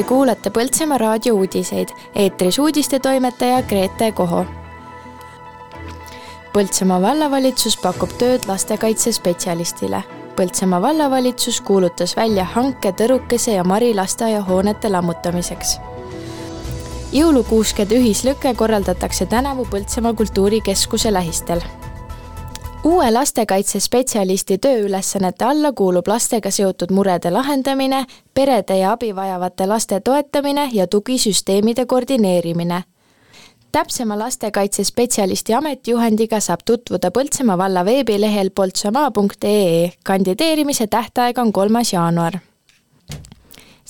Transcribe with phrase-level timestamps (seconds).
[0.00, 4.46] Te kuulate Põltsamaa raadio uudiseid, eetris uudistetoimetaja Grete Koho.
[6.54, 10.00] Põltsamaa vallavalitsus pakub tööd lastekaitsespetsialistile.
[10.38, 15.76] Põltsamaa vallavalitsus kuulutas välja hanke Tõrukese ja Mari lasteaiahoonete lammutamiseks.
[17.12, 21.60] jõulukuuskede ühislõke korraldatakse tänavu Põltsamaa kultuurikeskuse lähistel
[22.84, 28.04] uue lastekaitsespetsialisti tööülesannete alla kuulub lastega seotud murede lahendamine,
[28.34, 32.84] perede ja abi vajavate laste toetamine ja tugisüsteemide koordineerimine.
[33.72, 39.92] täpsema lastekaitsespetsialisti ametijuhendiga saab tutvuda Põltsamaa valla veebilehel poltsamaa.ee.
[40.04, 42.49] kandideerimise tähtaeg on kolmas jaanuar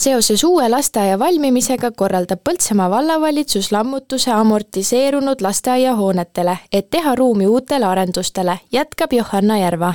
[0.00, 8.58] seoses uue lasteaia valmimisega korraldab Põltsamaa vallavalitsus lammutuse amortiseerunud lasteaiahoonetele, et teha ruumi uutele arendustele,
[8.72, 9.94] jätkab Johanna Järva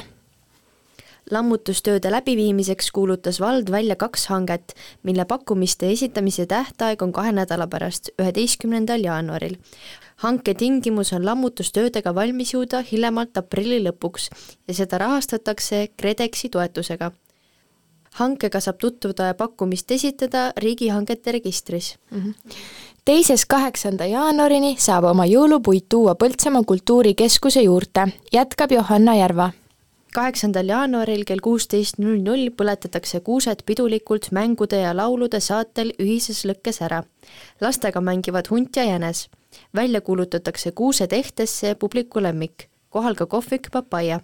[1.31, 8.11] lammutustööde läbiviimiseks kuulutas vald välja kaks hanget, mille pakkumiste esitamise tähtaeg on kahe nädala pärast,
[8.21, 9.57] üheteistkümnendal jaanuaril.
[10.15, 14.29] hanke tingimus on lammutustöödega valmis jõuda hiljemalt aprilli lõpuks
[14.67, 17.11] ja seda rahastatakse KredExi toetusega
[18.21, 22.19] hankega saab tutvuda ja pakkumist esitada riigihangete registris mm.
[22.19, 22.55] -hmm
[23.05, 29.51] teisest kaheksanda jaanuarini saab oma jõulupuid tuua Põltsamaa kultuurikeskuse juurde, jätkab Johanna Järva.
[30.15, 36.81] kaheksandal jaanuaril kell kuusteist null null põletatakse kuused pidulikult mängude ja laulude saatel ühises lõkkes
[36.81, 37.03] ära.
[37.61, 39.29] lastega mängivad hunt ja jänes.
[39.75, 44.19] välja kuulutatakse kuused ehtesse publiku lemmik, kohal ka kohvik papaia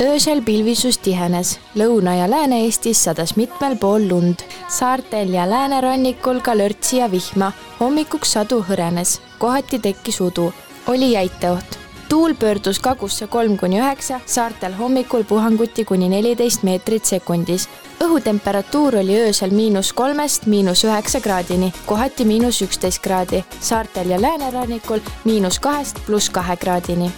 [0.00, 4.36] öösel pilvisus tihenes, Lõuna- ja Lääne-Eestis sadas mitmel pool lund,
[4.68, 10.52] saartel ja läänerannikul ka lörtsi ja vihma, hommikuks sadu hõrenes, kohati tekkis udu,
[10.86, 11.78] oli jäiteoht.
[12.08, 17.68] tuul pöördus kagusse kolm kuni üheksa, saartel hommikul puhanguti kuni neliteist meetrit sekundis.
[18.00, 25.00] õhutemperatuur oli öösel miinus kolmest miinus üheksa kraadini, kohati miinus üksteist kraadi, saartel ja läänerannikul
[25.24, 27.12] miinus kahest pluss kahe kraadini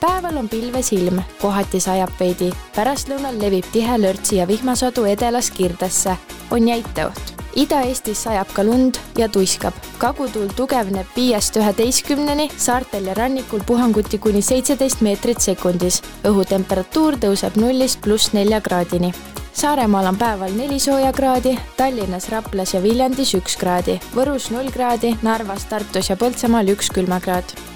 [0.00, 6.16] päeval on pilves ilm, kohati sajab veidi, pärastlõunal levib tihe lörtsi ja vihmasadu edelast Kirdesse,
[6.50, 7.34] on jäiteoht.
[7.58, 9.74] Ida-Eestis sajab ka lund ja tuiskab.
[9.98, 16.02] kagutuul tugevneb viiest üheteistkümneni, saartel ja rannikul puhanguti kuni seitseteist meetrit sekundis.
[16.24, 19.12] õhutemperatuur tõuseb nullist pluss nelja kraadini.
[19.52, 25.18] Saaremaal on päeval neli sooja kraadi, Tallinnas, Raplas ja Viljandis üks kraadi, Võrus null kraadi,
[25.22, 27.69] Narvas, Tartus ja Põltsamaal üks külmakraad